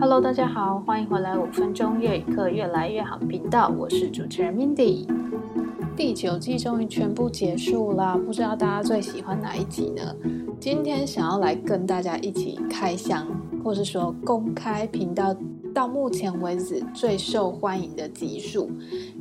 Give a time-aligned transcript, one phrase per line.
[0.00, 5.06] Hello，大家好，欢迎回来五分钟粤语课越来越好频道，我是主持人 Mindy。
[5.94, 10.16] 第九季终于全部结束啦，不知道大家最喜欢哪一集呢？
[10.58, 13.26] 今天想要来跟大家一起开箱，
[13.62, 15.36] 或是说公开频道
[15.74, 18.70] 到目前为止最受欢迎的集数。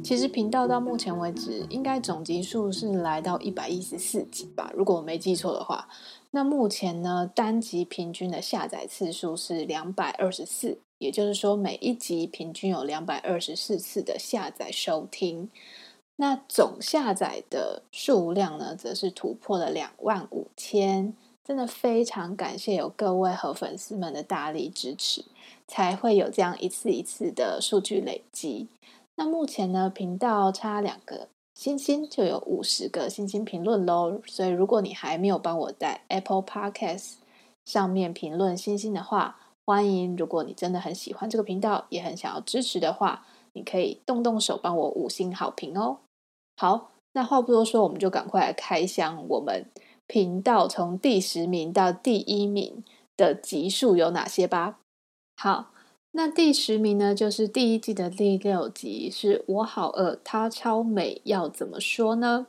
[0.03, 5.87] 其实频道到目前为止应该总集数是来到一百一十四集吧，如果我没记错的话。
[6.31, 15.49] 那目前呢，单集平均的下载次数是两百二十四，也就是说每一集平均有两百二十四次的下载收听。
[16.17, 21.15] 那总下载的数量呢，则是突破了两万五千，
[21.49, 25.25] 真的非常感谢有各位和粉丝们的大力支持，
[25.67, 28.67] 才会有这样一次一次的数据累积。
[29.15, 31.27] 那目前呢，频道差两个。
[31.55, 37.13] 星星就有五十个星星评论喽，所以如果你还没有帮我在 Apple Podcast
[37.65, 40.15] 上面评论星星的话，欢迎。
[40.15, 45.97] 如果你真的很喜欢这个频道，也很想要支持的话，你可以动动手帮我五星好评哦。
[46.57, 49.65] 好，那话不多说，我们就赶快来开箱我们
[50.09, 52.83] 频道从第十名到第一名
[53.15, 54.79] 的集数有哪些吧。
[55.37, 55.71] 好。
[56.13, 62.47] 那第十名呢，就是第一季的第六集，是我好饿，她超美，要怎么说呢？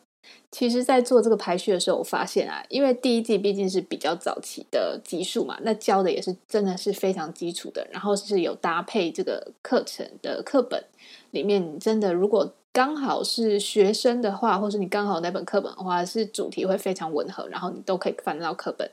[0.51, 10.83] 其实，在做这个排序的时候，我发现啊，因为第一季毕竟是比较早期的集数嘛，那教的也是真的是非常基础的，然后是有搭配这个课程的课本
[11.31, 12.55] 里面，真的如果。
[12.73, 18.89] 刚好是学生的话，或是你刚好那本课本的话，是主题会非常吻合，然后你都可以翻到课本。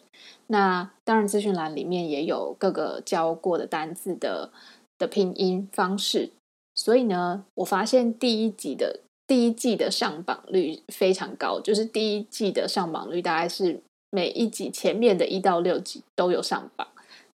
[0.47, 4.49] 那当然，资讯栏里面也有各个教过的单字的
[4.97, 6.31] 的拼音方式。
[6.73, 16.87] 所以呢，我发现第一集的第一季的上榜率非常高，就是第一季的上榜率大概是每一集前面的一到六集都有上榜，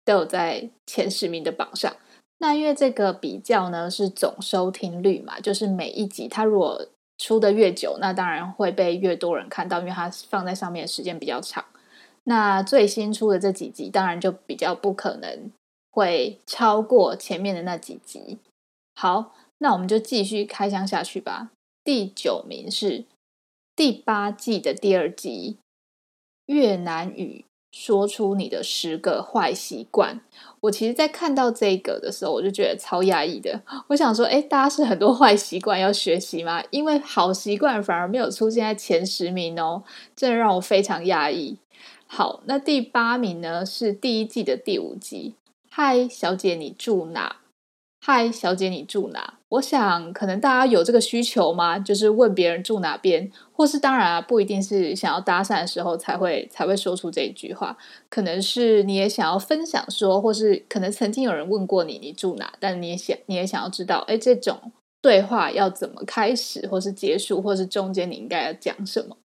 [0.05, 1.95] 都有在前十名的榜上。
[2.43, 6.85] 那因为这个比较呢，是总收听率嘛，就是每一集它如果
[7.17, 11.65] 出的越久，那当然会被越多人看到，因为它放在上面的时间比较长。
[12.25, 15.53] 那最新出的这几集，当然就比较不可能
[15.93, 18.39] 会超过前面的那几集。
[18.97, 21.53] 好，那我们就继续开箱下去吧。
[21.85, 23.05] 第九名是
[23.77, 25.59] 第八季的第二集
[26.47, 27.45] 越南语。
[27.73, 30.21] 说出你的十个坏习惯。
[30.61, 33.61] 我其实，在看到这个的时候，我就觉得超压抑的。
[33.89, 36.63] 我想说，哎，大家是很多坏习惯要学习吗？
[36.71, 39.83] 因为好习惯反而没有出现在前十名哦，
[40.15, 41.59] 真的让我非常压抑。
[42.07, 45.35] 好，那第八名呢，是第一季的第五集。
[45.69, 47.37] 嗨，小姐，你住哪？
[48.05, 49.35] 嗨，小姐，你住哪？
[49.49, 51.79] 我想，可能大家有这个需求吗？
[51.79, 57.79] 就是问别人住哪边，或是当然啊，不一定是想要搭讪的时候才会才会说出这一句话，
[58.11, 62.53] 可能是你也想要分享说，或是可能曾经有人问过你，你住哪？
[62.59, 69.17] 但你也想，你也想要知道，哎，这种对话要怎么开始，或是结束，或是中间你应该要讲什么？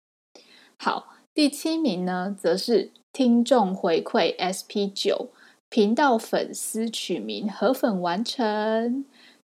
[0.76, 5.30] 好，第七名呢，则是听众回馈 SP 九。
[5.70, 9.04] 频道粉丝取名河粉完成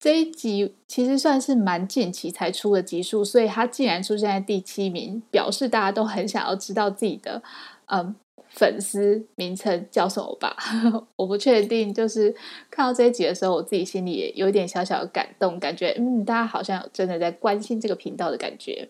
[0.01, 7.43] 这一集，其实算是蛮近期才出的集数，所以它竟然出现在第七名，表示大家都很想要知道自己的
[7.87, 8.15] 嗯
[8.49, 10.57] 粉丝名称叫什么吧？
[11.17, 12.35] 我不确定，就是
[12.71, 18.89] 看到这一集的时候，我自己心里也有点小小的感动，感觉嗯，大家好像真的在关心这个频道的感觉。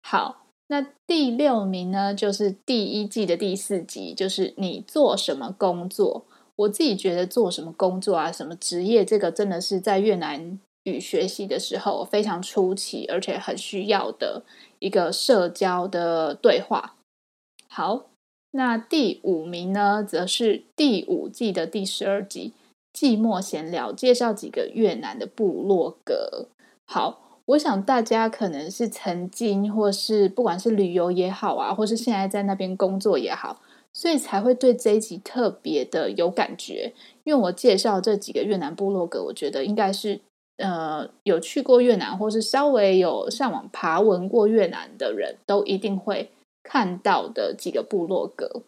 [0.00, 0.45] 好。
[0.68, 6.24] 那第六名呢，就是第一季的第四集，就是你做什么工作？
[6.56, 14.42] 我自己觉得做什么工作啊，什么职业，这个真的是在越南语学习的时候非常初期，而且很需要的
[14.80, 16.96] 一个社交的对话。
[17.68, 18.06] 好，
[18.50, 22.52] 那第五名呢，则是第五季的第十二集
[22.98, 26.48] 《寂寞闲聊》，介绍几个越南的部落格。
[26.84, 27.22] 好。
[27.46, 33.60] 我想大家可能是曾经，或是不管是旅游也好啊，或是现在在那边工作也好，
[33.92, 36.92] 所以才会对这一集特别的有感觉。
[37.22, 40.20] 因为我介绍这几个越南部落格，我觉得应该是
[40.56, 46.30] 呃有去过越南，或是稍微有上网爬文过越南的人都一定会
[46.64, 48.62] 看到的几个部落格。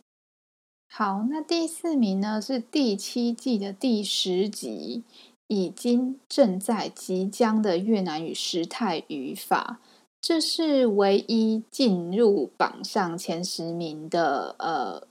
[0.90, 5.02] 好，那第四名呢，是第七季的第十集。
[5.48, 9.80] 已经、正在、即将的越南语时态语法，
[10.20, 15.08] 这是唯一进入榜上前十名的呃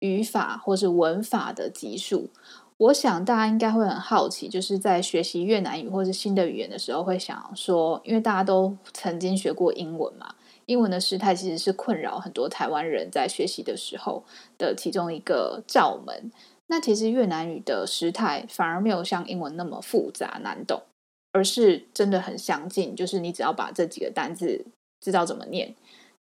[0.00, 2.28] 语法或是文法的集数。
[2.76, 10.34] 我想大家应该会很好奇，就是在学习越南语或是新的语言的时候，会想说，因为大家都曾经学过英文嘛，
[10.66, 14.22] 英文的时态其实是困扰很多台湾人在学习的时候
[14.56, 16.30] 的其中一个罩门。
[16.68, 20.82] 那其实越南语的时态反而没有像英文那么复杂难懂，
[21.32, 22.94] 而是真的很相近。
[22.94, 24.66] 就是你只要把这几个单字
[25.00, 25.74] 知道怎么念，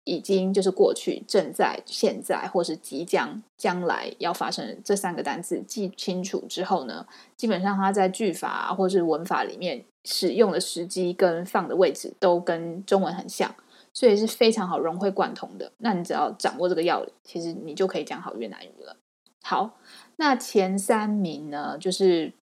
[0.04, 7.06] 已经就是过去、正在、现在或是即将、将来要发生这三个单字记清楚之后呢，
[7.37, 13.54] 基本上它在句法或是文法里面使用的时机跟放的位置都跟中文很像，
[13.92, 15.70] 所以是非常好融会贯通的。
[15.76, 18.96] 那你只要掌握这个要领，其实你就可以讲好越南语了。
[19.42, 19.78] 好。
[20.16, 22.32] 那前三名呢，就是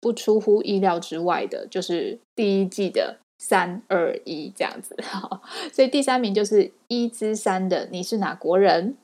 [0.00, 4.96] 不出乎意料之外的，就是第一季的三二一这样子。
[5.02, 5.42] 好，
[5.72, 8.96] 所以第三名就是一之三的你是哪国人？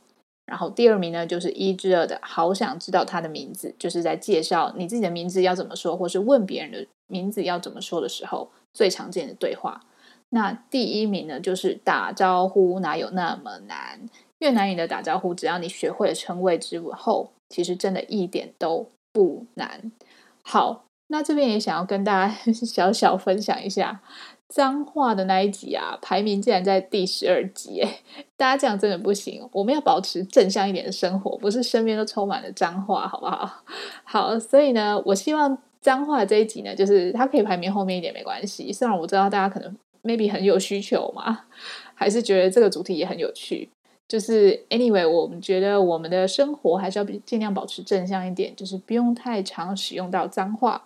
[0.46, 9.80] 然后第二名呢，就是一之二的好想知道他的名字，就是在介绍你自己的名字要怎么说，或是问别人的名字要怎么说的时候，最常见的对话。
[10.30, 14.08] 那第一名呢，就是打招呼哪有那么难？
[14.42, 17.30] 越南语的打招呼，只要你学会了称谓之后。
[17.48, 19.92] 其实真的一点都不难。
[20.40, 24.00] 好，那这边也想要跟大家小小分享一下
[24.48, 27.98] 脏话的那一集啊，排名竟然在第十二集，哎，
[28.38, 29.46] 大家这样真的不行。
[29.52, 33.62] 我们要保持正向一点的生活，不是身边都充满了脏话，好不好？
[34.04, 38.72] 好，所以呢，我希望脏话这一集呢，就是它可以排名后面一点没关系。
[38.72, 41.40] 虽然我知道大家可能 maybe 很有需求嘛，
[41.94, 43.68] 还是觉得这个主题也很有趣。
[44.12, 50.84] 就是 anyway，我们觉得我们的生活还是要尽量保持正向一点，就是不用太常使用到脏话。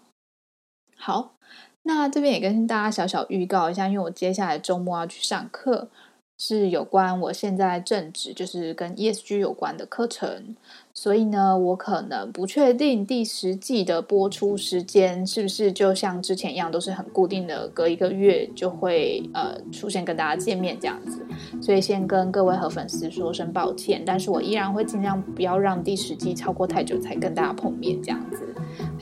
[0.96, 1.34] 好，
[1.82, 5.88] 那这边也跟大家小小预告一下，因为我接下来周末要去上课。
[6.38, 10.54] 是有关我现在正职，就是跟 ESG 有关的课程，
[10.92, 21.24] 所以呢，我可能不确定第十季的播出时间是不是就像之前一样，都是很固定的，隔一个月就会呃出现跟大家见面这样子。
[21.62, 28.54] 所以先跟各位和粉丝说声抱歉，但是我依然会尽量不要让第十季超过太久才跟大家碰面这样子。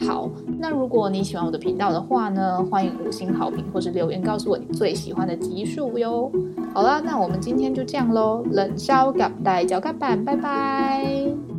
[0.07, 0.29] 好，
[0.59, 6.31] 那如果你喜欢我的频道的话呢，欢迎五星好评或是留言告诉我你最喜欢的集数哟。
[6.75, 11.54] 好了，那我们今天就这样喽，冷烧甲带脚盖板，拜拜。